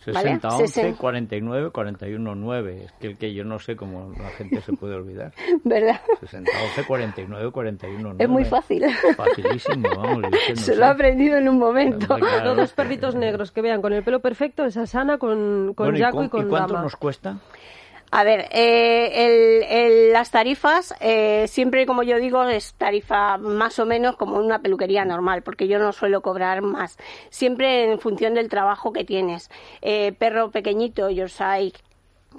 60 0.05 0.49
11 0.57 0.64
Sesen- 0.93 0.97
49 0.97 1.71
41 1.71 2.35
9. 2.37 2.83
Es 2.85 2.93
que 2.93 3.07
el 3.09 3.16
que 3.19 3.35
yo 3.35 3.43
no 3.45 3.59
sé 3.59 3.75
cómo 3.75 4.12
la 4.16 4.28
gente 4.31 4.61
se 4.61 4.73
puede 4.75 4.95
olvidar. 4.95 5.33
¿Verdad? 5.64 6.00
60 6.21 6.49
11 6.69 6.85
49 6.87 7.50
41 7.50 7.99
9. 8.02 8.23
Es 8.23 8.28
muy 8.31 8.45
fácil. 8.45 8.85
Facilísimo, 9.16 9.88
vamos. 9.97 10.23
yo 10.23 10.28
es 10.38 10.47
que 10.47 10.52
no 10.55 10.61
Se 10.61 10.73
sé. 10.75 10.76
lo 10.76 10.85
ha 10.85 10.90
aprendido 10.90 11.37
en 11.38 11.49
un 11.49 11.59
momento. 11.59 12.07
Claro, 12.19 12.55
Todos 12.55 12.71
que- 12.71 12.76
perritos 12.76 13.14
negros 13.16 13.50
que 13.50 13.62
vean 13.62 13.83
con 13.83 13.93
el 13.95 14.05
pelo 14.05 14.21
perfecto, 14.21 14.64
esa 14.64 14.87
sana 14.87 15.19
con, 15.19 15.73
con 15.75 15.87
Bueno, 15.87 15.99
¿y 15.99 16.02
Jaco 16.02 16.19
cu- 16.19 16.25
y 16.25 16.28
con 16.28 16.47
¿Y 16.47 16.49
cuánto 16.50 16.73
Dama. 16.75 16.83
nos 16.85 16.95
cuesta? 16.97 17.38
A 18.18 18.25
ver, 18.25 18.49
eh, 18.50 19.61
el- 19.68 20.12
las 20.12 20.30
tarifas, 20.30 20.94
eh, 21.00 21.44
siempre 21.49 21.85
como 21.85 22.02
yo 22.02 22.16
digo, 22.18 22.44
es 22.44 22.73
tarifa 22.78 23.37
más 23.37 23.78
o 23.78 23.85
menos 23.85 24.16
como 24.16 24.38
una 24.38 24.61
peluquería 24.62 25.04
normal, 25.04 25.42
porque 25.42 25.68
yo 25.68 25.78
no 25.78 25.92
suelo 25.92 26.23
cobrar 26.23 26.62
más. 26.62 26.96
Siempre 27.28 27.85
en 27.85 27.99
función 28.00 28.32
del 28.32 28.49
trabajo 28.49 28.90
que 28.90 29.04
tienes. 29.04 29.50
Eh, 29.82 30.12
perro 30.18 30.50
pequeñito, 30.50 31.11
Yorkshire, 31.11 31.73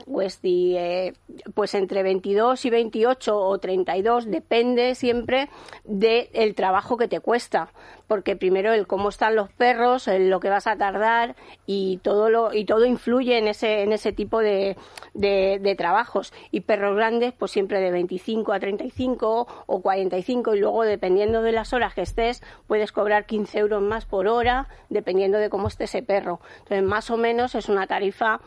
Westie, 0.06 0.78
eh, 0.78 1.14
pues 1.54 1.74
entre 1.74 2.04
22 2.04 2.66
y 2.66 2.70
28 2.70 3.38
o 3.38 3.58
32, 3.58 4.30
depende 4.30 4.96
siempre 4.96 5.50
del 5.84 6.56
trabajo 6.56 6.98
que 6.98 7.08
te 7.08 7.20
cuesta. 7.20 7.70
Porque 8.08 8.38
primero 8.38 8.72
el 8.72 8.88
cómo 8.88 9.10
están 9.10 9.36
los 9.36 9.52
perros, 9.52 10.08
el 10.08 10.30
lo 10.30 10.40
que 10.40 10.50
vas 10.50 10.66
a 10.68 10.78
tardar 10.78 11.36
y 11.66 11.98
todo, 11.98 12.30
lo, 12.30 12.54
y 12.54 12.64
todo 12.64 12.86
influye 12.86 13.38
en 13.38 13.50
ese, 13.50 13.82
en 13.82 13.92
ese 13.92 14.14
tipo 14.14 14.40
de, 14.40 14.78
de, 15.14 15.60
de 15.62 15.76
trabajos. 15.76 16.32
Y 16.52 16.62
perros 16.62 16.96
grandes, 16.96 17.34
pues 17.34 17.52
siempre 17.52 17.82
de 17.82 17.92
25 17.92 18.54
a 18.54 18.60
35 18.60 19.48
o 19.66 19.82
45 19.82 20.56
y 20.56 20.60
luego 20.60 20.84
dependiendo 20.84 21.42
de 21.42 21.52
las 21.52 21.74
horas 21.74 21.94
que 21.94 22.02
estés, 22.02 22.42
puedes 22.68 22.92
cobrar 22.92 23.26
15 23.26 23.60
euros 23.60 23.82
más 23.82 24.06
por 24.06 24.28
hora, 24.28 24.68
dependiendo 24.90 25.38
de 25.38 25.50
cómo 25.50 25.68
esté 25.68 25.86
ese 25.86 26.02
perro. 26.02 26.40
Entonces, 26.60 26.84
más 26.84 27.10
o 27.10 27.18
menos 27.18 27.56
es 27.56 27.70
una 27.70 27.88
tarifa 27.88 28.40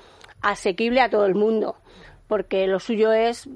asequible 0.42 1.00
a 1.00 1.10
todo 1.10 1.26
el 1.26 1.34
mundo, 1.34 1.76
porque 2.28 2.66
lo 2.66 2.78
suyo 2.80 3.12
es 3.12 3.46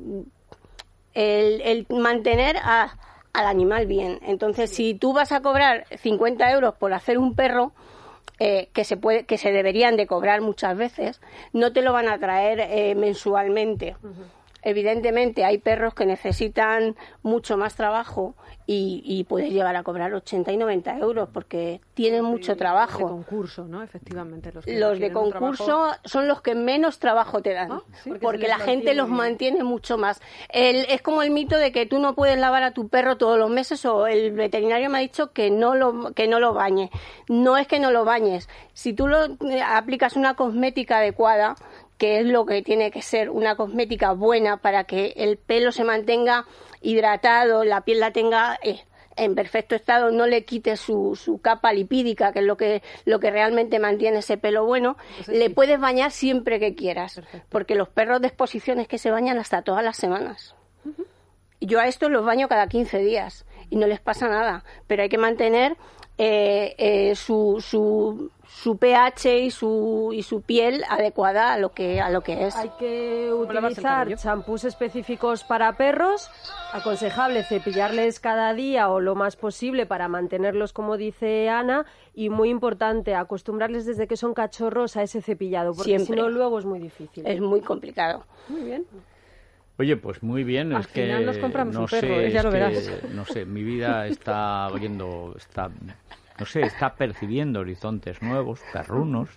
el, 1.15 1.61
el 1.63 1.87
mantener 1.91 2.57
a- 2.59 2.97
al 3.33 3.47
animal 3.47 3.87
bien. 3.87 4.19
Entonces, 4.23 4.71
si 4.71 4.95
tú 4.95 5.13
vas 5.13 5.33
a 5.33 5.41
cobrar 5.41 5.87
50 5.99 6.51
euros 6.53 6.75
por 6.75 6.93
hacer 6.93 7.19
un 7.19 7.35
perro, 7.35 7.73
eh, 8.41 8.69
que 8.73 8.85
se 8.85 8.97
puede, 8.97 9.25
que 9.27 9.39
se 9.39 9.53
deberían 9.53 9.97
de 9.97 10.07
cobrar 10.07 10.41
muchas 10.41 10.77
veces, 10.77 11.21
no 11.53 11.73
te 11.73 11.83
lo 11.83 11.93
van 11.93 12.09
a 12.09 12.19
traer 12.19 12.61
eh, 12.61 12.95
mensualmente. 12.97 13.97
Evidentemente 14.65 15.45
hay 15.45 15.59
perros 15.59 15.95
que 15.95 16.07
necesitan 16.07 16.97
mucho 17.23 17.57
más 17.57 17.77
trabajo 17.77 18.35
y, 18.67 19.03
y 19.05 19.25
puedes 19.25 19.53
llegar 19.53 19.77
a 19.77 19.83
cobrar 19.83 20.15
80 20.15 20.51
y 20.53 20.57
90 20.57 20.97
euros 20.99 21.29
porque 21.33 21.83
tienen 21.93 22.25
mucho 22.25 22.53
De 22.53 22.59
trabajo. 22.59 23.07
concurso, 23.07 23.65
¿no? 23.67 23.83
Efectivamente. 23.83 24.51
Los, 24.53 24.65
que 24.65 24.79
Los 24.79 24.99
de 24.99 25.13
concurso 25.13 25.65
trabajo- 25.67 25.97
son 26.07 26.29
los 26.29 26.41
que 26.41 26.55
menos 26.55 26.99
trabajo 26.99 27.43
te 27.43 27.53
dan, 27.53 27.73
Ah, 27.73 27.83
sí. 28.03 28.13
Porque 28.23 28.49
la 28.49 28.59
gente 28.59 28.95
los 28.95 29.09
mantiene 29.11 29.63
mucho 29.65 29.99
más. 29.99 30.23
El- 30.49 30.87
es 30.89 31.03
como 31.03 31.23
el 31.23 31.31
mito 31.31 31.59
de 31.59 31.73
que 31.73 31.85
tú 31.85 31.99
no 31.99 32.15
puedes 32.15 32.39
lavar 32.39 32.63
a 32.63 32.71
tu 32.73 32.89
perro 32.89 33.17
todos 33.19 33.39
los 33.39 33.51
meses 33.51 33.85
o 33.85 34.07
el 34.07 34.33
veterinario 34.33 34.89
me 34.89 34.97
ha 34.99 35.01
dicho 35.03 35.33
que 35.33 35.51
no 35.51 35.75
lo 35.75 36.13
que 36.15 36.27
no 36.27 36.41
lo 36.41 36.55
bañe. 36.55 36.91
No 37.29 37.59
es 37.59 37.67
que 37.69 37.79
no 37.81 37.91
lo 37.91 38.07
bañes. 38.07 38.49
Si 38.73 38.95
tú 38.95 39.09
lo 39.09 39.25
eh, 39.27 39.63
aplicas 39.63 40.17
una 40.17 40.35
cosmética 40.37 40.99
adecuada, 40.99 41.55
que 41.99 42.21
es 42.21 42.27
lo 42.27 42.47
que 42.47 42.63
tiene 42.63 42.91
que 42.91 43.03
ser 43.03 43.31
una 43.31 43.57
cosmética 43.57 44.13
buena 44.13 44.57
para 44.57 44.85
que 44.85 45.15
el 45.17 45.37
pelo 45.37 45.73
se 45.73 45.85
mantenga 45.85 46.47
hidratado, 46.81 47.65
la 47.65 47.83
piel 47.83 48.01
la 48.01 48.13
tenga 48.13 48.59
eh, 48.63 48.81
en 49.17 49.35
perfecto 49.35 49.75
estado, 49.75 50.11
no 50.11 50.27
le 50.27 50.45
quite 50.45 50.77
su, 50.77 51.17
su 51.17 51.41
capa 51.41 51.73
lipídica, 51.73 52.33
que 52.33 52.41
es 52.41 52.45
lo 52.45 52.57
que, 52.57 52.83
lo 53.05 53.21
que 53.21 53.31
realmente 53.31 53.79
mantiene 53.79 54.19
ese 54.19 54.37
pelo 54.37 54.65
bueno, 54.65 54.97
le 55.29 55.51
puedes 55.51 55.81
bañar 55.81 56.11
siempre 56.11 56.59
que 56.59 56.75
quieras, 56.75 57.23
porque 57.49 57.75
los 57.75 57.89
perros 57.89 58.21
de 58.21 58.29
exposiciones 58.29 58.89
que 58.89 58.99
se 58.99 59.11
bañan 59.11 59.39
hasta 59.39 59.63
todas 59.63 59.85
las 59.85 59.97
semanas. 59.97 60.55
Yo 61.61 61.81
a 61.81 61.87
estos 61.87 62.11
los 62.11 62.25
baño 62.25 62.49
cada 62.49 62.67
15 62.67 62.99
días 62.99 63.47
y 63.71 63.77
no 63.77 63.87
les 63.87 64.01
pasa 64.01 64.29
nada, 64.29 64.65
pero 64.87 65.03
hay 65.03 65.09
que 65.09 65.19
mantener 65.19 65.77
eh, 66.17 66.75
eh, 66.79 67.17
su, 67.17 67.61
su, 67.61 68.31
su 68.47 68.77
pH 68.77 69.39
y 69.41 69.51
su, 69.51 70.13
y 70.15 70.23
su 70.23 70.43
piel 70.43 70.85
adecuada 70.89 71.53
a 71.53 71.59
lo 71.59 71.73
que, 71.73 72.01
a 72.01 72.09
lo 72.09 72.21
que 72.21 72.47
es. 72.47 72.55
Hay 72.55 72.71
que 72.79 73.33
utilizar 73.33 74.15
champús 74.17 74.63
específicos 74.63 75.43
para 75.43 75.77
perros. 75.77 76.31
Aconsejable 76.73 77.43
cepillarles 77.43 78.21
cada 78.21 78.55
día 78.55 78.91
o 78.91 79.01
lo 79.01 79.17
más 79.17 79.35
posible 79.35 79.87
para 79.87 80.07
mantenerlos, 80.07 80.73
como 80.73 80.97
dice 80.97 81.49
Ana. 81.49 81.85
Y 82.15 82.29
muy 82.29 82.49
importante, 82.49 83.17
acostumbrarles 83.17 83.85
desde 83.85 84.07
que 84.07 84.17
son 84.17 84.35
cachorros 84.35 84.97
a 84.97 85.03
ese 85.03 85.21
cepillado, 85.21 85.75
porque 85.75 85.99
si 85.99 86.13
no, 86.13 86.29
luego 86.29 86.61
es 86.61 86.65
muy 86.65 86.79
difícil. 86.79 87.27
Es 87.27 87.41
muy 87.41 87.61
complicado. 87.61 88.25
Muy 88.49 88.63
bien. 88.63 88.87
Oye, 89.77 89.97
pues 89.97 90.23
muy 90.23 90.45
bien, 90.45 90.73
Al 90.73 90.83
es 90.83 90.87
que 90.87 91.03
final 91.03 91.27
nos 91.27 91.39
compramos 91.39 91.75
no 91.75 91.81
un 91.83 91.87
perro, 91.87 92.07
sé, 92.21 92.31
ya 92.31 92.43
lo 92.45 92.51
que, 92.51 92.57
verás. 92.59 92.91
no 93.13 93.25
sé, 93.25 93.45
mi 93.45 93.63
vida 93.65 94.07
está 94.07 94.67
abriendo, 94.67 95.35
está, 95.37 95.69
no 96.39 96.47
sé, 96.47 96.63
está 96.63 96.95
percibiendo 96.95 97.59
horizontes 97.61 98.23
nuevos, 98.23 98.61
perrunos, 98.73 99.31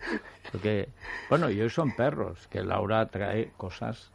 porque, 0.51 0.89
bueno, 1.29 1.50
y 1.50 1.60
hoy 1.60 1.70
son 1.72 1.91
perros, 1.91 2.48
que 2.50 2.62
Laura 2.63 3.08
trae 3.08 3.50
cosas, 3.58 4.12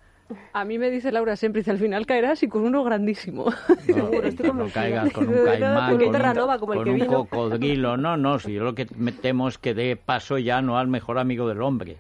A 0.53 0.65
mí 0.65 0.79
me 0.79 0.91
dice 0.91 1.11
Laura 1.11 1.35
siempre, 1.35 1.61
dice, 1.61 1.73
al 1.73 1.79
final 1.79 2.07
caerás 2.07 2.43
y 2.45 2.49
con 2.49 2.63
uno 2.63 2.85
grandísimo. 2.85 3.47
no, 3.89 4.09
no 4.55 4.69
caigas 4.69 5.13
con 5.13 5.29
un 5.29 5.35
caimán, 5.45 5.99
con 5.99 6.09
un 6.09 6.59
como 6.61 6.73
el 6.73 6.79
con 6.79 6.85
que 6.85 6.91
un 6.91 6.97
vino. 6.97 7.07
cocodrilo, 7.25 7.97
no, 7.97 8.17
no, 8.17 8.39
si 8.39 8.53
yo 8.55 8.63
lo 8.63 8.77
que 8.77 8.87
me 8.97 9.11
temo 9.11 9.49
es 9.49 9.59
que 9.59 9.75
dé 9.75 9.97
paso 9.97 10.39
ya 10.39 10.63
no 10.63 10.79
al 10.79 10.87
mejor 10.87 11.19
amigo 11.19 11.49
del 11.49 11.63
hombre, 11.63 11.97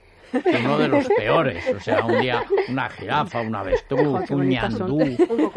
uno 0.65 0.79
de 0.79 0.89
los 0.89 1.07
peores, 1.09 1.65
o 1.75 1.81
sea, 1.81 2.05
un 2.05 2.21
día 2.21 2.43
una 2.69 2.89
jirafa, 2.89 3.41
un 3.41 3.55
avestruz, 3.55 4.31
un 4.31 4.49
ñandú, 4.49 4.99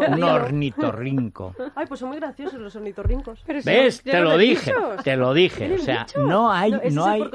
Un 0.07 0.23
ornitorrinco. 0.23 1.55
Ay, 1.75 1.85
pues 1.87 1.99
son 1.99 2.09
muy 2.09 2.19
graciosos 2.19 2.59
los 2.59 2.75
ornitorrincos. 2.75 3.41
Pero 3.45 3.61
si 3.61 3.69
¿Ves? 3.69 4.01
Te 4.03 4.19
lo 4.19 4.37
dije, 4.37 4.73
bichos. 4.73 5.03
te 5.03 5.15
lo 5.15 5.33
dije. 5.33 5.65
O 5.65 5.67
¿Tienen 5.67 5.79
sea, 5.79 6.05
no 6.17 6.51
hay, 6.51 6.73
ese 6.73 6.95
no 6.95 7.07
es 7.07 7.15
el 7.15 7.23
hay, 7.23 7.29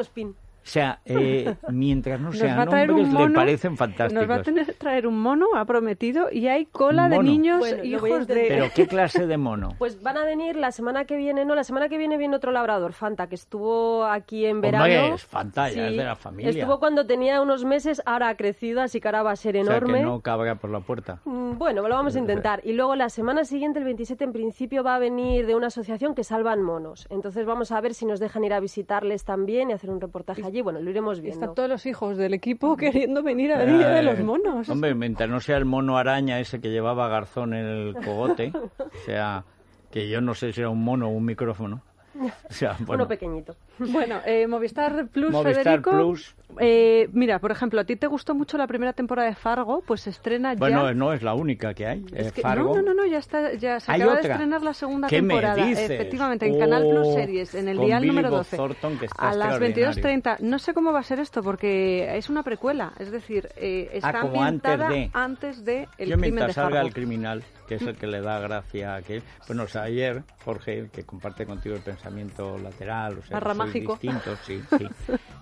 o 0.63 0.67
sea, 0.71 1.01
eh, 1.05 1.55
mientras 1.71 2.21
no 2.21 2.29
Nos 2.29 2.39
sean 2.39 2.59
va 2.59 2.63
a 2.63 2.67
traer 2.67 2.91
un 2.91 2.99
hombres 3.01 3.13
mono, 3.15 3.29
le 3.29 3.35
parecen 3.35 3.73
Nos 3.73 3.81
va 3.81 3.85
a 3.85 3.89
fantásticos. 3.89 4.43
tener 4.45 4.75
traer 4.75 5.07
un 5.07 5.21
mono, 5.21 5.47
ha 5.57 5.65
prometido, 5.65 6.31
y 6.31 6.47
hay 6.49 6.67
cola 6.67 7.09
de 7.09 7.19
niños 7.23 7.59
Bueno, 7.59 7.85
hijos 7.85 8.27
de... 8.27 8.47
Pero 8.49 8.67
qué 8.75 8.87
clase 8.87 9.27
de 9.27 9.37
mono. 9.37 9.75
Pues 9.79 10.03
van 10.03 10.17
a 10.19 10.25
venir 10.25 10.57
la 10.57 10.73
semana 10.73 11.05
que 11.07 11.17
viene, 11.17 11.45
no, 11.45 11.55
la 11.55 11.65
semana 11.65 11.89
que 11.89 11.97
viene 11.99 12.17
viene 12.19 12.37
otro 12.37 12.53
labrador, 12.53 12.93
Fanta, 12.93 13.29
que 13.29 13.35
estuvo 13.35 14.05
aquí 14.05 14.45
en 14.45 14.57
Hombre, 14.57 14.71
verano. 14.73 15.15
es 15.15 15.25
Fanta, 15.25 15.71
ya 15.71 15.89
es 15.89 15.97
de 15.97 16.05
la 16.05 16.17
familia. 16.17 16.51
Estuvo 16.51 16.79
cuando 16.79 17.07
tenía 17.07 17.41
unos 17.41 17.65
meses, 17.65 18.03
ahora 18.05 18.29
ha 18.29 18.37
crecido, 18.37 18.83
así 18.83 19.01
que 19.01 19.09
ahora 19.09 19.23
va 19.23 19.31
a 19.33 19.37
ser 19.37 19.57
o 19.57 19.65
sea, 19.65 19.77
enorme. 19.77 19.99
que 19.99 20.05
no 20.05 20.21
cabra 20.21 20.57
por 20.57 20.71
la 20.71 20.81
puerta. 20.81 21.21
Mm, 21.25 21.57
Bueno, 21.59 21.89
lo 21.89 21.95
vamos 21.95 22.15
a 22.17 22.19
intentar. 22.19 22.61
Y 22.65 22.73
luego 22.75 22.95
la 22.97 23.09
semana 23.09 23.45
siguiente, 23.45 23.79
el 23.79 23.85
27, 23.87 24.23
en 24.25 24.33
principio 24.33 24.85
va 24.85 24.97
a 24.97 24.99
venir 24.99 25.47
de 25.47 25.55
una 25.55 25.69
asociación 25.69 26.15
que 26.15 26.25
salvan 26.25 26.63
monos. 26.63 27.07
Entonces 27.11 27.47
vamos 27.47 27.73
a 27.73 27.81
ver 27.81 27.95
si 27.95 28.05
nos 28.07 28.21
dejan 28.21 28.45
ir 28.45 28.53
a 28.53 28.61
visitarles 28.61 29.25
también 29.25 29.71
y 29.71 29.73
hacer 29.73 29.91
un 29.91 30.01
reportaje 30.01 30.50
allí. 30.51 30.61
Bueno, 30.63 30.81
lo 30.81 30.91
iremos 30.91 31.21
viendo. 31.21 31.41
Están 31.41 31.55
todos 31.55 31.69
los 31.69 31.87
hijos 31.87 32.17
del 32.17 32.35
equipo 32.35 32.77
queriendo 32.77 33.23
venir 33.23 33.53
a 33.53 33.65
la 33.65 33.65
Día 33.65 33.89
de 33.89 34.03
los 34.03 34.19
Eh, 34.19 34.23
Monos. 34.23 34.69
Hombre, 34.69 34.95
mientras 34.95 35.29
no 35.31 35.41
sea 35.41 35.57
el 35.57 35.65
mono 35.65 35.97
araña 35.97 36.39
ese 36.41 36.61
que 36.61 36.69
llevaba 36.71 37.09
Garzón 37.09 37.55
en 37.55 37.67
el 37.67 37.95
cogote, 37.95 38.53
o 38.79 39.05
sea, 39.07 39.45
que 39.91 40.09
yo 40.09 40.21
no 40.21 40.35
sé 40.35 40.53
si 40.53 40.61
era 40.61 40.71
un 40.71 40.83
mono 40.85 41.09
o 41.09 41.11
un 41.11 41.25
micrófono. 41.25 41.83
O 42.19 42.53
sea, 42.53 42.77
bueno, 42.81 43.05
Uno 43.05 43.09
pequeñito. 43.09 43.55
Bueno, 43.79 44.17
eh, 44.27 44.47
Movistar 44.47 45.07
Plus, 45.09 45.31
Movistar 45.31 45.63
Federico. 45.65 45.91
Plus. 45.93 46.35
eh, 46.59 47.09
mira, 47.13 47.39
por 47.39 47.51
ejemplo, 47.53 47.81
a 47.81 47.85
ti 47.85 47.97
te 47.97 48.07
gustó 48.09 48.35
mucho 48.35 48.59
la 48.59 48.67
primera 48.67 48.93
temporada 48.93 49.29
de 49.29 49.35
Fargo, 49.37 49.83
pues 49.87 50.01
se 50.03 50.11
estrena 50.11 50.55
bueno, 50.57 50.87
ya. 50.89 50.95
no 50.95 51.13
es 51.13 51.23
la 51.23 51.35
única 51.35 51.73
que 51.75 51.87
hay. 51.87 52.05
Es 52.13 52.29
eh, 52.29 52.33
que- 52.35 52.43
Fargo. 52.43 52.75
no, 52.77 52.83
no, 52.83 52.95
no, 52.95 53.07
ya 53.07 53.19
está, 53.19 53.55
ya 53.55 53.79
se 53.81 53.93
¿Hay 53.93 54.01
acaba 54.03 54.21
de 54.21 54.29
estrenar 54.29 54.63
la 54.63 54.75
segunda 54.75 55.09
¿Qué 55.09 55.23
me 55.23 55.35
temporada. 55.35 55.65
dices? 55.65 55.91
Efectivamente, 55.91 56.47
en 56.47 56.59
Canal 56.59 56.83
Plus 56.89 57.15
Series, 57.15 57.55
en 57.55 57.69
el 57.69 57.77
con 57.77 57.87
dial 57.87 58.07
número 58.07 58.31
Bob 58.31 58.39
12. 58.39 58.57
Thornton, 58.57 58.99
que 58.99 59.07
está 59.07 59.29
a 59.31 59.35
las 59.35 59.49
extraordinario. 59.61 60.03
22.30. 60.03 60.41
No 60.41 60.59
sé 60.59 60.75
cómo 60.75 60.93
va 60.93 61.01
a 61.01 61.05
ser 61.05 61.21
esto, 61.21 61.43
porque 61.43 62.17
es 62.17 62.29
una 62.29 62.43
precuela, 62.43 62.93
es 62.99 63.11
decir, 63.11 63.49
eh, 63.57 63.89
está 63.93 64.09
Ah, 64.09 64.21
como 64.23 64.43
antes 64.43 64.71
ambientada 64.73 64.89
de. 64.91 65.11
antes 65.13 65.65
de 65.65 65.89
el 65.99 66.09
Yo 66.09 66.15
crimen 66.17 66.21
mientras 66.21 66.49
de 66.49 66.53
salga 66.55 66.71
Fargo. 66.77 66.89
el 66.89 66.95
criminal, 66.95 67.45
que 67.71 67.77
es 67.77 67.83
el 67.83 67.95
que 67.95 68.09
le 68.09 68.21
da 68.21 68.41
gracia 68.41 68.95
a 68.95 68.97
aquel. 68.97 69.23
Bueno, 69.47 69.63
o 69.63 69.69
sea, 69.69 69.83
ayer 69.83 70.25
Jorge, 70.45 70.91
que 70.93 71.05
comparte 71.05 71.47
contigo 71.47 71.77
el 71.77 71.83
pensamiento 71.83 72.59
lateral, 72.59 73.19
o 73.19 73.23
sea, 73.23 73.39
distintos, 73.73 74.41
sí, 74.45 74.61
sí. 74.77 74.89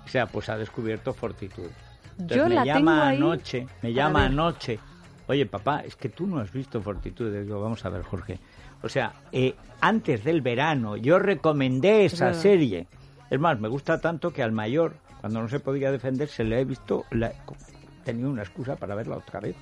O 0.05 0.09
sea, 0.09 0.27
pues 0.27 0.51
ha 0.51 0.59
descubierto 0.59 1.15
fortitud. 1.15 1.71
Entonces 2.19 2.37
Yo 2.37 2.47
me 2.47 2.55
la 2.57 2.65
llama 2.67 2.79
tengo 2.79 3.03
ahí 3.03 3.17
anoche, 3.17 3.67
me 3.81 3.95
llama 3.95 4.27
anoche. 4.27 4.79
Oye, 5.27 5.47
papá, 5.47 5.81
es 5.87 5.97
que 5.97 6.11
tú 6.11 6.27
no 6.27 6.39
has 6.39 6.53
visto 6.53 6.83
Fortitud. 6.83 7.33
Digo, 7.33 7.63
vamos 7.63 7.83
a 7.87 7.89
ver, 7.89 8.03
Jorge. 8.03 8.39
O 8.83 8.91
sea, 8.91 9.15
eh, 9.33 9.55
antes 9.81 10.23
del 10.23 10.43
verano 10.43 10.99
yo 10.99 11.19
recomendé 11.19 12.05
esa 12.05 12.35
serie. 12.35 12.89
Es 13.31 13.41
más, 13.41 13.59
me 13.59 13.69
gusta 13.69 14.01
tanto 14.01 14.35
que 14.35 14.43
al 14.43 14.53
mayor, 14.53 14.97
cuando 15.23 15.41
no 15.41 15.49
se 15.49 15.61
podía 15.61 15.91
defender, 15.91 16.29
se 16.29 16.45
le 16.45 16.61
he 16.61 16.65
visto, 16.65 17.05
la, 17.11 17.33
tenía 18.05 18.27
una 18.27 18.43
excusa 18.43 18.77
para 18.77 18.95
verla 18.95 19.17
otra 19.17 19.41
vez. 19.41 19.57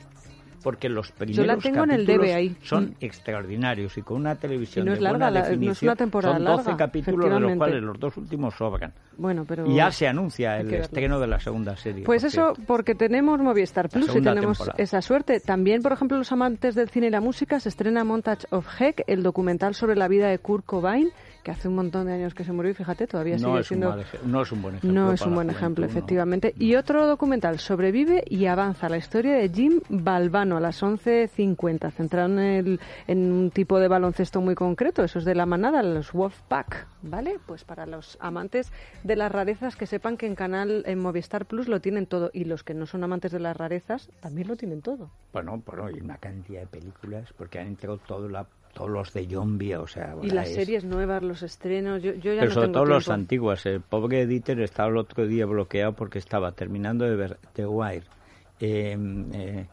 Porque 0.67 0.89
los 0.89 1.13
primeros 1.13 1.63
tengo 1.63 1.85
en 1.85 1.91
el 1.93 2.05
capítulos 2.05 2.35
ahí. 2.35 2.57
son 2.65 2.87
Mm. 2.87 2.95
extraordinarios 2.99 3.97
y 3.99 4.03
con 4.03 4.17
una 4.17 4.35
televisión 4.35 4.89
es 4.89 4.95
de 4.99 5.09
buena 5.11 5.31
larga, 5.31 5.31
la- 5.31 5.39
no 5.39 5.45
es 5.45 5.51
definición, 5.61 5.89
una 5.91 5.97
temporada 5.97 6.35
son 6.35 6.45
12 6.45 6.57
larga, 6.71 6.77
capítulos 6.77 7.31
de 7.31 7.41
los 7.41 7.57
cuales 7.57 7.83
los 7.85 8.01
dos 8.01 8.17
últimos 8.17 8.55
sobran. 8.57 8.93
Bueno, 9.19 9.45
pero... 9.47 9.67
Y 9.67 9.77
ya 9.77 9.91
se 9.91 10.07
anuncia 10.07 10.59
el 10.59 10.73
estreno 10.75 11.19
de 11.19 11.27
la 11.27 11.41
segunda 11.41 11.77
serie. 11.77 12.05
Pues 12.05 12.23
por 12.23 12.29
eso, 12.29 12.55
cierto. 12.55 12.63
porque 12.67 12.95
tenemos 12.95 13.41
Movistar 13.41 13.89
Plus 13.89 14.15
y 14.15 14.21
tenemos 14.21 14.59
temporada. 14.59 14.83
esa 14.83 15.03
suerte. 15.03 15.41
También, 15.41 15.83
por 15.83 15.93
ejemplo, 15.93 16.19
los 16.19 16.31
amantes 16.33 16.75
del 16.75 16.89
cine 16.91 17.09
y 17.09 17.11
la 17.11 17.21
música, 17.21 17.61
se 17.61 17.69
estrena 17.69 18.05
Montage 18.05 18.47
of 18.51 18.67
Heck, 18.81 19.05
el 19.07 19.23
documental 19.23 19.75
sobre 19.75 19.97
la 19.97 20.09
vida 20.09 20.29
de 20.29 20.39
Kurt 20.39 20.65
Cobain, 20.65 21.11
que 21.47 21.53
hace 21.53 21.69
un 21.69 21.77
montón 21.77 22.07
de 22.07 22.13
años 22.13 22.35
que 22.35 22.43
se 22.43 22.51
murió 22.51 22.73
y 22.73 22.75
fíjate, 22.75 23.07
todavía 23.07 23.37
no 23.37 23.51
sigue 23.53 23.63
siendo... 23.63 23.91
mal 23.91 24.05
no 24.25 24.43
es 24.43 24.51
un 24.51 24.63
buen 24.63 24.75
ejemplo. 24.75 25.01
No 25.01 25.13
es 25.13 25.21
un 25.21 25.35
buen 25.35 25.47
juventud, 25.47 25.57
ejemplo, 25.57 25.85
¿no? 25.85 25.91
efectivamente. 25.93 26.55
Y 26.59 26.75
otro 26.75 27.07
documental, 27.07 27.61
Sobrevive 27.61 28.25
y 28.27 28.47
avanza, 28.47 28.89
la 28.89 28.97
historia 28.97 29.35
de 29.35 29.49
Jim 29.49 29.81
Balvano, 29.89 30.57
a 30.57 30.61
las 30.61 30.83
11.50, 30.83 31.93
centrado 31.93 32.33
en, 32.33 32.39
el, 32.41 32.81
en 33.07 33.31
un 33.31 33.53
tipo 33.53 33.79
de 33.79 33.87
baloncesto 33.87 34.41
muy 34.41 34.57
concreto, 34.57 35.05
eso 35.05 35.21
es 35.21 35.25
de 35.25 35.37
la 35.37 35.47
manada, 35.47 35.85
los 35.85 36.11
Wolfpack, 36.11 36.89
¿vale? 37.03 37.39
Pues 37.47 37.63
para 37.63 37.87
los 37.87 38.19
amantes 38.21 38.73
de 39.07 39.17
las 39.17 39.31
rarezas 39.31 39.77
que 39.77 39.87
sepan 39.87 40.17
que 40.17 40.27
en 40.27 40.35
canal 40.35 40.83
en 40.87 40.99
Movistar 40.99 41.47
Plus 41.47 41.69
lo 41.69 41.81
tienen 41.81 42.07
todo 42.07 42.31
y 42.33 42.45
los 42.45 42.65
que 42.65 42.75
no 42.75 42.87
son 42.87 43.05
amantes 43.05 43.31
de 43.31 43.39
las 43.39 43.57
rarezas 43.57 44.11
también 44.21 44.49
lo 44.49 44.57
tienen 44.57 44.83
todo. 44.83 45.11
Bueno, 45.33 45.63
bueno, 45.65 45.91
y 45.91 46.01
una 46.01 46.19
cantidad 46.19 46.61
de 46.61 46.67
películas, 46.67 47.33
porque 47.37 47.61
han 47.61 47.69
entrado 47.69 47.99
todo 47.99 48.29
la, 48.29 48.47
todos 48.75 48.91
los 48.91 49.13
de 49.13 49.27
zombie, 49.29 49.77
o 49.77 49.87
sea... 49.87 50.17
Y 50.23 50.31
las 50.31 50.49
series 50.49 50.85
nuevas, 50.85 51.23
los 51.23 51.43
estrenos, 51.43 52.03
yo, 52.03 52.15
yo 52.15 52.35
ya 52.35 52.41
Pero 52.41 52.49
no 52.49 52.55
sobre 52.55 52.67
tengo 52.67 52.81
todo 52.81 52.85
los 52.87 53.05
tiempo. 53.05 53.21
antiguos. 53.21 53.67
El 53.67 53.81
pobre 53.81 54.27
Dieter 54.27 54.61
estaba 54.61 54.89
el 54.89 54.97
otro 54.97 55.27
día 55.27 55.47
bloqueado 55.47 55.93
porque 55.95 56.19
estaba 56.19 56.53
terminando 56.53 57.05
de 57.05 57.17
ver 57.17 57.39
The 57.53 57.67
Wire. 57.67 58.05
Eh, 58.59 58.97
eh, 59.35 59.67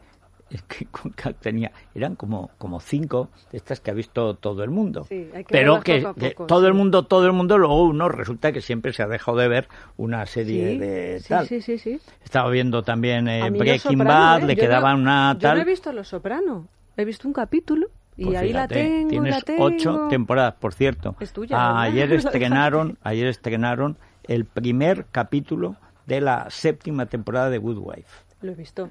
que 0.68 0.86
tenía 1.40 1.72
eran 1.94 2.16
como 2.16 2.50
como 2.58 2.80
cinco 2.80 3.30
de 3.50 3.58
estas 3.58 3.80
que 3.80 3.90
ha 3.90 3.94
visto 3.94 4.34
todo 4.34 4.62
el 4.62 4.70
mundo 4.70 5.04
Sí, 5.08 5.28
hay 5.34 5.44
que 5.44 5.52
pero 5.52 5.80
que, 5.80 6.00
poco 6.02 6.46
todo 6.46 6.66
el 6.66 6.74
mundo 6.74 7.04
todo 7.04 7.26
el 7.26 7.32
mundo 7.32 7.58
luego 7.58 7.82
uno 7.84 8.08
resulta 8.08 8.52
que 8.52 8.60
siempre 8.60 8.92
se 8.92 9.02
ha 9.02 9.06
dejado 9.08 9.38
de 9.38 9.48
ver 9.48 9.68
una 9.96 10.26
serie 10.26 10.72
Sí, 10.72 10.78
de 10.78 11.20
sí, 11.20 11.28
tal 11.28 11.46
sí, 11.48 11.60
sí, 11.60 11.78
sí. 11.78 12.00
estaba 12.22 12.50
viendo 12.50 12.82
también 12.82 13.26
eh, 13.28 13.50
Breaking 13.50 13.98
Soprano, 13.98 14.04
Bad 14.04 14.42
¿eh? 14.42 14.46
le 14.46 14.54
Yo 14.56 14.60
quedaba 14.62 14.92
no- 14.94 15.00
una 15.00 15.32
Yo 15.34 15.38
tal 15.40 15.56
no 15.56 15.62
he 15.62 15.66
visto 15.66 15.92
Los 15.92 16.08
Soprano, 16.08 16.68
he 16.96 17.04
visto 17.04 17.26
un 17.26 17.34
capítulo 17.34 17.88
y 18.16 18.26
Pues 18.26 18.38
ahí 18.38 18.52
la 18.52 18.68
tengo, 18.68 19.08
Tienes 19.08 19.34
la 19.34 19.40
tengo. 19.40 19.64
ocho 19.64 20.06
temporadas, 20.08 20.54
por 20.54 20.72
cierto. 20.72 21.16
Es 21.18 21.32
tuya, 21.32 21.56
¿verdad? 21.56 21.80
ayer 21.82 22.12
estrenaron, 22.12 22.96
ayer 23.02 23.26
estrenaron 23.26 23.96
el 24.28 24.44
primer 24.44 25.06
capítulo 25.10 25.74
de 26.06 26.20
la 26.20 26.48
séptima 26.48 27.06
temporada 27.06 27.50
de 27.50 27.58
Good 27.58 27.78
Wife. 27.78 28.06
Lo 28.40 28.52
he 28.52 28.54
visto. 28.54 28.90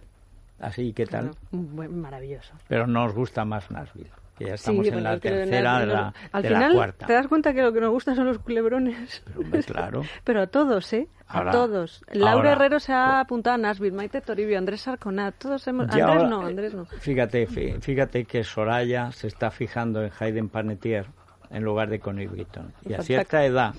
Así 0.63 0.93
que 0.93 1.05
tal. 1.05 1.31
Bueno, 1.51 1.69
buen- 1.75 2.01
maravilloso. 2.01 2.53
Pero 2.67 2.87
nos 2.87 3.13
gusta 3.13 3.43
más 3.45 3.69
Nashville, 3.71 4.09
que 4.37 4.45
ya 4.45 4.53
estamos 4.55 4.83
Sí, 4.83 4.89
en 4.89 4.95
bueno, 4.95 5.09
la 5.09 5.19
tercera 5.19 5.79
de 5.79 5.85
la, 5.87 6.13
Al 6.31 6.41
de 6.43 6.49
la 6.49 6.57
final 6.57 6.73
cuarta. 6.73 7.05
te 7.05 7.13
das 7.13 7.27
cuenta 7.27 7.53
que 7.53 7.61
lo 7.61 7.73
que 7.73 7.81
nos 7.81 7.91
gusta 7.91 8.15
son 8.15 8.25
los 8.27 8.39
culebrones. 8.39 9.23
Pero, 9.25 9.41
claro. 9.67 10.01
Pero 10.23 10.41
a 10.41 10.47
todos, 10.47 10.91
¿eh? 10.93 11.07
A 11.27 11.51
todos. 11.51 12.01
Laura 12.11 12.31
ahora- 12.33 12.51
Herrero 12.53 12.79
se 12.79 12.93
ha 12.93 13.19
apuntado 13.19 13.55
a 13.55 13.57
Nashville, 13.57 13.95
Maite 13.95 14.21
Toribio, 14.21 14.57
Andrés 14.57 14.81
Sarconat, 14.81 15.35
todos 15.37 15.67
hemos... 15.67 15.83
Andrés 15.89 16.03
ahora- 16.03 16.27
no, 16.29 16.41
Andrés 16.45 16.73
no. 16.73 16.85
Fíjate, 16.85 17.47
fí- 17.47 17.79
fíjate 17.81 18.25
que 18.25 18.43
Soraya 18.43 19.11
se 19.11 19.27
está 19.27 19.49
fijando 19.51 20.03
en 20.03 20.11
Hayden 20.19 20.49
Panettiere 20.49 21.07
en 21.49 21.63
lugar 21.63 21.89
de 21.89 21.99
Connie 21.99 22.27
Britton. 22.27 22.73
Y 22.87 22.93
a 22.93 23.01
cierta 23.01 23.43
edad, 23.45 23.73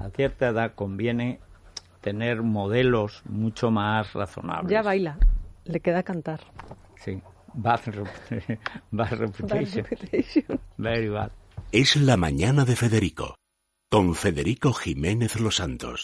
a 0.00 0.08
cierta 0.10 0.48
edad 0.48 0.72
conviene 0.74 1.40
tener 2.00 2.42
modelos 2.42 3.22
mucho 3.26 3.70
más 3.70 4.12
razonables. 4.12 4.70
Ya 4.70 4.82
baila, 4.82 5.16
le 5.64 5.80
queda 5.80 6.02
cantar. 6.02 6.40
Sí. 7.04 7.20
Bad, 7.54 7.80
rep- 7.86 8.58
bad 8.90 9.10
reputation. 9.12 9.82
Bad 9.82 9.90
reputation. 9.90 10.60
Very 10.78 11.08
bad. 11.08 11.30
Es 11.70 11.96
la 11.96 12.16
mañana 12.16 12.64
de 12.64 12.76
Federico, 12.76 13.36
con 13.90 14.14
Federico 14.14 14.72
Jiménez 14.72 15.38
Los 15.40 15.56
Santos. 15.56 16.00